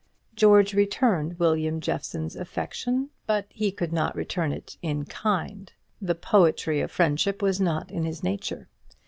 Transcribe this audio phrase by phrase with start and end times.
[0.33, 5.73] George returned William Jeffson's affection, but he could not return it in kind.
[6.01, 8.67] The poetry of friendship was not in his nature.